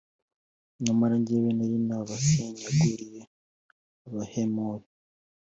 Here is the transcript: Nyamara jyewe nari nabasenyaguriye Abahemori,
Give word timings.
Nyamara 0.83 1.15
jyewe 1.27 1.49
nari 1.57 1.77
nabasenyaguriye 1.87 3.21
Abahemori, 4.07 4.85